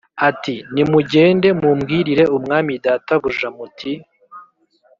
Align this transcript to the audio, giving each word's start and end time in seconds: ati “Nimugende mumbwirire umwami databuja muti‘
ati 0.29 0.55
“Nimugende 0.73 1.47
mumbwirire 1.59 2.23
umwami 2.37 2.73
databuja 2.85 3.47
muti‘ 3.57 3.93